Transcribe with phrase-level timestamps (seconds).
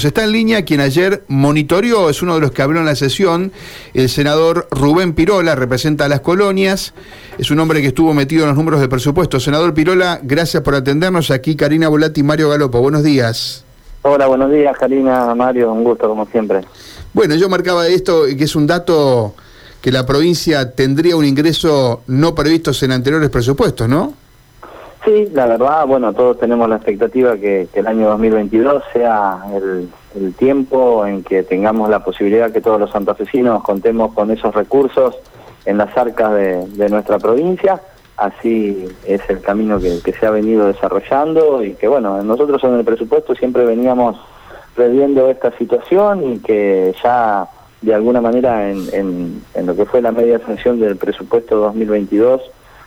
[0.00, 3.50] Está en línea quien ayer monitoreó, es uno de los que abrió en la sesión,
[3.94, 6.94] el senador Rubén Pirola, representa a las colonias,
[7.36, 9.40] es un hombre que estuvo metido en los números de presupuesto.
[9.40, 11.32] Senador Pirola, gracias por atendernos.
[11.32, 13.64] Aquí Karina Volati y Mario Galopo, buenos días.
[14.02, 16.60] Hola, buenos días Karina, Mario, un gusto como siempre.
[17.12, 19.34] Bueno, yo marcaba esto, que es un dato
[19.80, 24.14] que la provincia tendría un ingreso no previsto en anteriores presupuestos, ¿no?
[25.08, 31.06] Sí, la verdad, bueno, todos tenemos la expectativa que, el año 2022 sea el, tiempo
[31.06, 35.16] en que tengamos la posibilidad que todos los santafesinos contemos con esos recursos
[35.64, 37.80] en las arcas de, nuestra provincia.
[38.18, 42.84] Así es el camino que, se ha venido desarrollando y que, bueno, nosotros en el
[42.84, 44.20] presupuesto siempre veníamos
[44.74, 47.48] previendo esta situación y que ya
[47.80, 52.42] de alguna manera en, en, lo que fue la media sanción del presupuesto 2022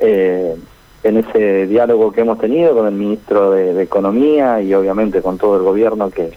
[0.00, 0.56] eh,
[1.02, 5.56] en ese diálogo que hemos tenido con el ministro de, Economía y obviamente con todo
[5.56, 6.32] el gobierno que,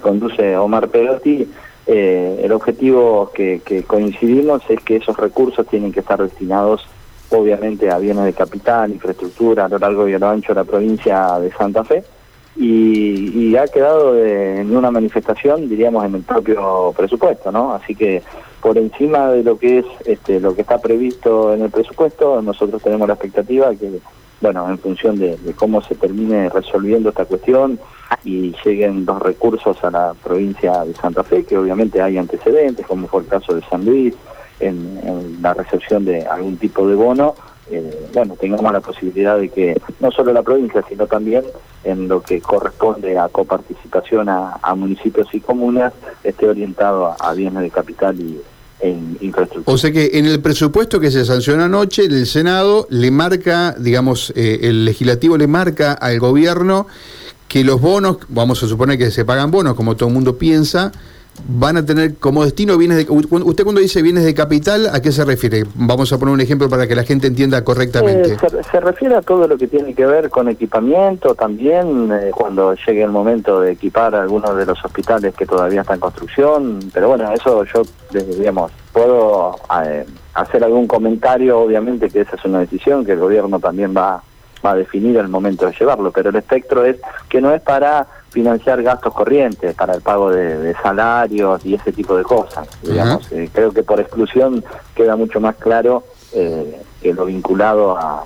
[0.00, 1.50] conduce Omar Perotti,
[1.86, 6.86] eh, el objetivo que, coincidimos es que esos recursos tienen que estar destinados
[7.30, 10.64] obviamente a bienes de capital, infraestructura a lo largo y a lo ancho de la
[10.64, 12.04] provincia de Santa Fe
[12.56, 17.72] y, ha quedado en una manifestación, diríamos, en el propio presupuesto, ¿no?
[17.72, 18.22] Así que
[18.60, 22.82] por encima de lo que es este, lo que está previsto en el presupuesto, nosotros
[22.82, 24.00] tenemos la expectativa que,
[24.40, 27.78] bueno, en función de, cómo se termine resolviendo esta cuestión
[28.24, 33.06] y lleguen los recursos a la provincia de Santa Fe, que obviamente hay antecedentes, como
[33.06, 34.14] fue el caso de San Luis,
[34.60, 37.34] en la recepción de algún tipo de bono,
[37.70, 41.44] eh, bueno, tengamos la posibilidad de que no solo la provincia, sino también
[41.90, 47.70] en lo que corresponde a coparticipación a, municipios y comunas, esté orientado a, bienes de
[47.70, 48.40] capital y
[48.80, 49.74] en infraestructura.
[49.74, 54.32] O sea que en el presupuesto que se sancionó anoche, el Senado le marca, digamos,
[54.36, 56.86] eh, el legislativo le marca al gobierno
[57.48, 60.92] que los bonos, vamos a suponer que se pagan bonos, como todo el mundo piensa,
[61.46, 63.12] van a tener como destino bienes de...
[63.12, 65.64] Usted cuando dice bienes de capital, ¿a qué se refiere?
[65.74, 68.32] Vamos a poner un ejemplo para que la gente entienda correctamente.
[68.32, 72.74] Eh, se, refiere a todo lo que tiene que ver con equipamiento también, eh, cuando
[72.74, 77.08] llegue el momento de equipar algunos de los hospitales que todavía están en construcción, pero
[77.08, 77.82] bueno, eso yo,
[78.12, 83.58] digamos, puedo eh, hacer algún comentario, obviamente que esa es una decisión que el gobierno
[83.58, 84.22] también va,
[84.64, 86.96] va a definir el momento de llevarlo, pero el espectro es
[87.28, 92.16] que no es para financiar gastos corrientes para el pago de, salarios y ese tipo
[92.16, 92.68] de cosas.
[92.82, 94.64] Digamos, eh, creo que por exclusión
[94.94, 98.24] queda mucho más claro eh, que lo vinculado a,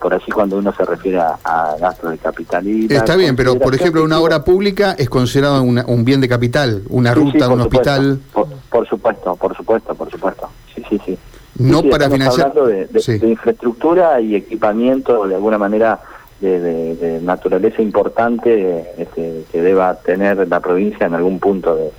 [0.00, 2.66] por así cuando uno se refiere a, gastos de capital.
[2.90, 7.12] Está bien, pero por ejemplo una obra pública es considerado un bien de capital, una
[7.12, 8.20] ruta, un hospital.
[8.70, 10.48] Por, supuesto, por supuesto, por supuesto.
[10.74, 11.18] Sí, sí, sí.
[11.58, 12.48] No para financiar.
[12.48, 16.00] Hablando de, de infraestructura y equipamiento de alguna manera
[16.40, 21.90] de, naturaleza importante este, que deba tener la provincia en algún punto de,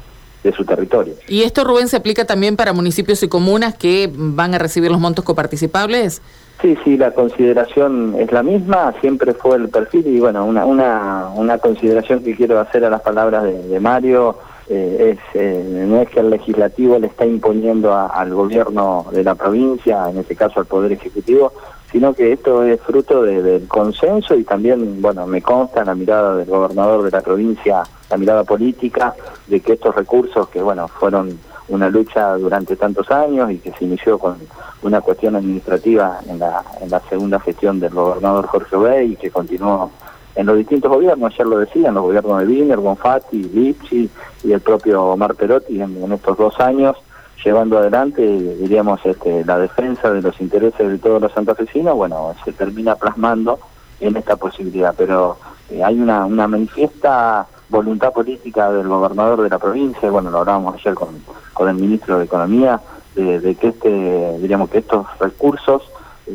[0.56, 1.14] su territorio.
[1.28, 5.02] ¿Y esto, Rubén, se aplica también para municipios y comunas que van a recibir los
[5.02, 6.22] montos coparticipables?
[6.62, 11.28] Sí, sí, la consideración es la misma, siempre fue el perfil y bueno, una, una,
[11.36, 14.38] una consideración que quiero hacer a las palabras de, Mario
[14.70, 19.36] eh, es, eh, no es que el legislativo le está imponiendo al gobierno de la
[19.36, 21.54] provincia, en este caso al Poder Ejecutivo,
[21.92, 26.50] sino que esto es fruto del consenso y también, bueno, me consta la mirada del
[26.50, 29.16] gobernador de la provincia, la mirada política,
[29.48, 31.40] de que estos recursos que, bueno, fueron
[31.70, 34.38] una lucha durante tantos años y que se inició con
[34.82, 39.32] una cuestión administrativa en la, en la segunda gestión del gobernador Jorge Obey y que
[39.32, 39.92] continuó
[40.38, 44.10] en los distintos gobiernos, ayer lo decían, los gobiernos de Wiener, Bonfatti, Lipsi
[44.44, 46.96] y el propio Omar Perotti en estos dos años,
[47.44, 52.52] llevando adelante, diríamos, este, la defensa de los intereses de todos los santafesinos, bueno, se
[52.52, 53.58] termina plasmando
[54.00, 54.94] en esta posibilidad.
[54.96, 55.38] Pero
[55.72, 60.76] eh, hay una, una manifiesta voluntad política del gobernador de la provincia, bueno, lo hablábamos
[60.76, 61.10] ayer con,
[61.54, 62.80] con el ministro de Economía,
[63.16, 65.82] de, que este, diríamos, que estos recursos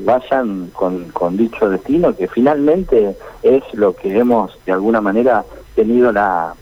[0.04, 5.44] vayan con, con dicho destino, que finalmente es lo que hemos de alguna manera
[5.74, 6.54] tenido la,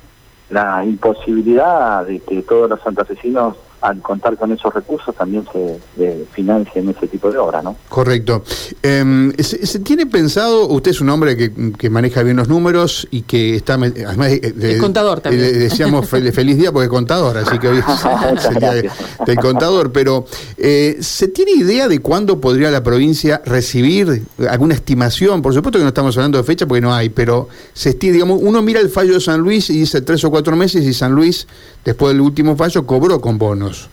[0.51, 6.81] la imposibilidad de que todos los santafesinos al contar con esos recursos también se, financia
[6.81, 7.77] en ese tipo de obra, ¿no?
[7.88, 8.43] Correcto.
[8.82, 13.56] Em, ¿se, tiene pensado, usted es un hombre que, maneja bien los números y que
[13.56, 14.41] está, además...
[14.41, 15.44] De, contador también.
[15.44, 17.79] Le decíamos feliz día porque es contador, así que hoy
[18.37, 18.93] es el día
[19.26, 20.25] del contador, pero
[20.56, 25.43] eh, ¿se tiene idea de cuándo podría la provincia recibir alguna estimación?
[25.43, 28.40] Por supuesto que no estamos hablando de fecha porque no hay, pero se estima, digamos,
[28.43, 31.12] uno mira el fallo de San Luis y dice tres o cuatro meses y San
[31.12, 31.46] Luis,
[31.84, 33.88] después del último fallo, cobró con bonos.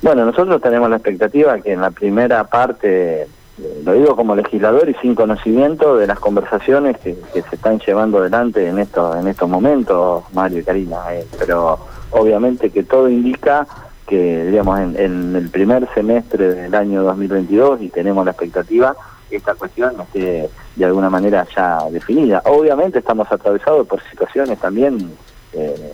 [0.00, 4.88] Bueno, nosotros tenemos la expectativa que en la primera parte eh, lo digo como legislador
[4.88, 9.48] y sin conocimiento de las conversaciones que, se están llevando adelante en estos en estos
[9.48, 11.78] momentos, Mario y Karina, eh, pero
[12.10, 13.66] obviamente que todo indica
[14.08, 18.96] que digamos en, el primer semestre del año 2022 y tenemos la expectativa
[19.30, 22.42] esta cuestión esté de alguna manera ya definida.
[22.46, 25.10] Obviamente estamos atravesados por situaciones también
[25.52, 25.92] eh,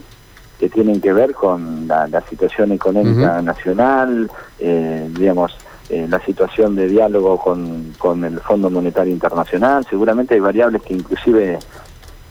[0.58, 5.56] que tienen que ver con la, situación económica nacional, eh, digamos,
[5.88, 9.84] eh, la situación de diálogo con, con el Fondo Monetario Internacional.
[9.90, 11.58] Seguramente hay variables que inclusive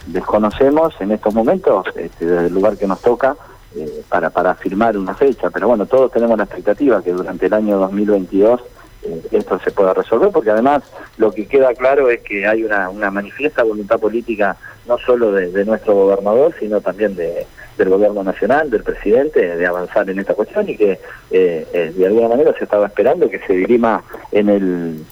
[0.07, 3.35] desconocemos en estos momentos, este, desde el lugar que nos toca,
[3.75, 5.49] eh, para, para firmar una fecha.
[5.49, 8.61] Pero bueno, todos tenemos la expectativa que durante el año 2022
[9.03, 10.83] eh, esto se pueda resolver, porque además
[11.17, 14.55] lo que queda claro es que hay una, una manifiesta voluntad política
[14.87, 17.45] no solo de, nuestro gobernador, sino también de,
[17.77, 20.99] del gobierno nacional, del presidente, de avanzar en esta cuestión y que
[21.31, 25.05] eh, eh, de alguna manera se estaba esperando que se dirima en el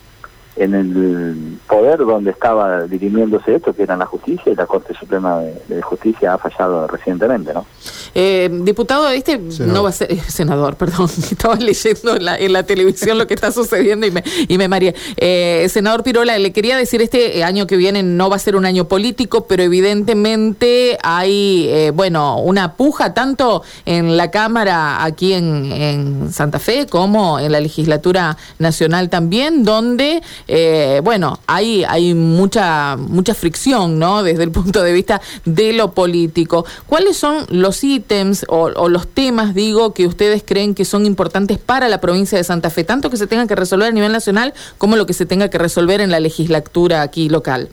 [0.61, 5.39] en el poder donde estaba dirimiéndose esto, que era la justicia, y la Corte Suprema
[5.39, 7.65] de, Justicia ha fallado recientemente, ¿no?
[8.13, 12.53] Eh, diputado, este no va a ser, eh, senador, perdón, estaba leyendo en la, en
[12.53, 14.93] la televisión lo que está sucediendo y me, y me mareé.
[15.17, 18.65] Eh, senador Pirola, le quería decir, este año que viene no va a ser un
[18.65, 25.71] año político, pero evidentemente hay, eh, bueno, una puja tanto en la Cámara aquí en,
[25.71, 30.21] en Santa Fe como en la legislatura nacional también, donde
[30.53, 34.21] eh, bueno, hay, hay mucha, mucha fricción, ¿no?
[34.31, 36.65] Desde el punto de vista de lo político.
[36.87, 41.87] ¿Cuáles son los ítems o, los temas, digo, que ustedes creen que son importantes para
[41.87, 44.97] la provincia de Santa Fe, tanto que se tengan que resolver a nivel nacional como
[44.97, 47.69] lo que se tenga que resolver en la legislatura aquí local?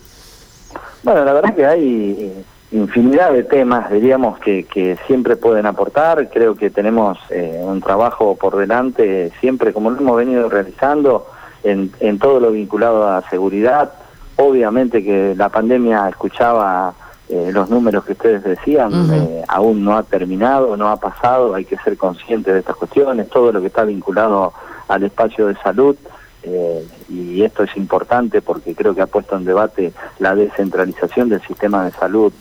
[1.03, 6.29] Bueno, la verdad que hay infinidad de temas, diríamos, que, que siempre pueden aportar.
[6.31, 11.27] Creo que tenemos eh, un trabajo por delante, siempre como lo hemos venido realizando,
[11.63, 13.93] en, en todo lo vinculado a seguridad.
[14.37, 16.95] Obviamente que la pandemia escuchaba
[17.29, 21.65] eh, los números que ustedes decían, eh, aún no ha terminado, no ha pasado, hay
[21.65, 24.53] que ser conscientes de estas cuestiones, todo lo que está vinculado
[24.89, 25.97] al espacio de salud.
[26.45, 31.43] Eh, y esto es importante porque creo que ha puesto en debate la descentralización del
[31.43, 32.33] sistema de salud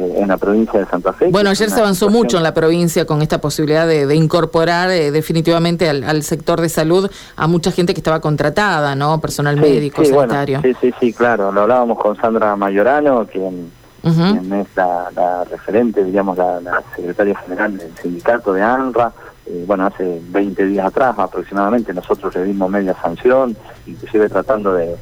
[0.00, 1.28] en la provincia de Santa Fe.
[1.30, 5.88] Bueno, ayer se avanzó mucho en la provincia con esta posibilidad de, incorporar eh, definitivamente
[5.88, 9.20] al, sector de salud a mucha gente que estaba contratada, ¿no?
[9.20, 10.60] Personal médico, sanitario.
[10.62, 11.52] sí, sí, sí, claro.
[11.52, 13.70] Lo hablábamos con Sandra Mayorano, quien,
[14.02, 19.12] es la, referente, digamos, la, secretaria general del sindicato de ANRA.
[19.46, 23.56] Eh, bueno, hace 20 días atrás aproximadamente nosotros le dimos media sanción,
[23.86, 24.96] inclusive tratando de,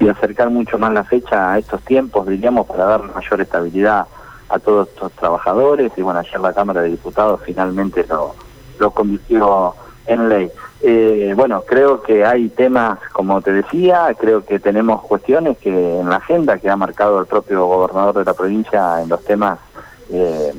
[0.00, 4.06] de acercar mucho más la fecha a estos tiempos, diríamos, para dar mayor estabilidad
[4.50, 8.34] a todos estos trabajadores y bueno, ayer la Cámara de Diputados finalmente lo,
[8.78, 9.74] lo convirtió
[10.06, 10.50] en ley.
[10.82, 16.08] Eh, bueno, creo que hay temas, como te decía, creo que tenemos cuestiones que en
[16.08, 19.58] la agenda que ha marcado el propio gobernador de la provincia en los temas
[20.10, 20.52] eh,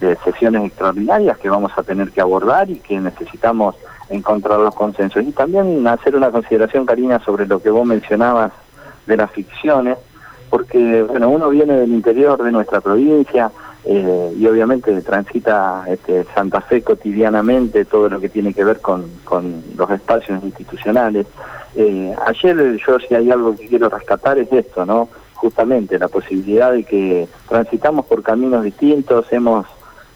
[0.00, 3.74] de sesiones extraordinarias que vamos a tener que abordar y que necesitamos
[4.10, 5.22] encontrar los consensos.
[5.24, 8.52] Y también hacer una consideración, Karina, sobre lo que vos mencionabas
[9.06, 9.96] de las ficciones
[10.52, 13.50] porque bueno, uno viene del interior de nuestra provincia
[13.86, 19.06] eh, y obviamente transita este, Santa Fe cotidianamente todo lo que tiene que ver con,
[19.24, 21.26] con los espacios institucionales.
[21.74, 25.08] Eh, ayer yo si hay algo que quiero rescatar es esto, ¿no?
[25.36, 29.64] Justamente la posibilidad de que transitamos por caminos distintos, hemos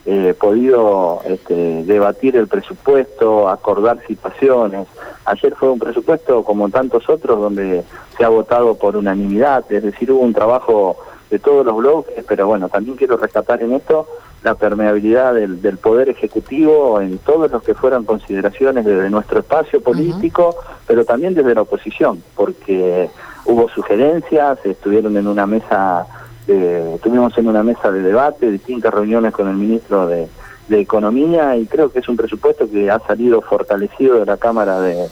[0.07, 4.87] eh, podido este, debatir el presupuesto, acordar situaciones.
[5.25, 7.83] Ayer fue un presupuesto como tantos otros donde
[8.17, 10.97] se ha votado por unanimidad, es decir, hubo un trabajo
[11.29, 14.07] de todos los bloques, pero bueno, también quiero rescatar en esto
[14.45, 20.55] la permeabilidad del, Poder Ejecutivo en todos los que fueran consideraciones desde nuestro espacio político,
[20.87, 23.11] pero también desde la oposición, porque
[23.45, 26.07] hubo sugerencias, estuvieron en una mesa
[26.49, 30.29] eh, tuvimos en una mesa de debate distintas reuniones con el ministro de,
[30.69, 35.09] Economía y creo que es un presupuesto que ha salido fortalecido de la Cámara de,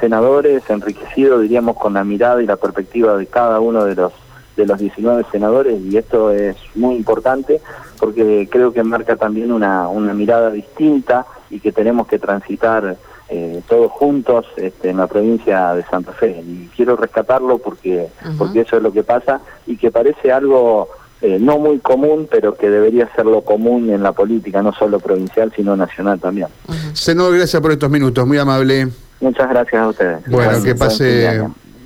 [0.00, 4.12] Senadores, enriquecido, diríamos, con la mirada y la perspectiva de cada uno de los
[4.56, 7.60] de los 19 senadores y esto es muy importante
[8.00, 12.96] porque creo que marca también una, una mirada distinta y que tenemos que transitar
[13.30, 16.42] eh, todos juntos este, en la provincia de Santa Fe.
[16.44, 20.88] Y quiero rescatarlo porque, porque eso es lo que pasa y que parece algo
[21.22, 24.98] eh, no muy común, pero que debería ser lo común en la política, no solo
[24.98, 26.48] provincial, sino nacional también.
[26.92, 28.88] Senador, gracias por estos minutos, muy amable.
[29.20, 30.18] Muchas gracias a ustedes.
[30.26, 31.42] Bueno, que pase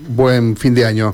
[0.08, 1.12] buen fin de año.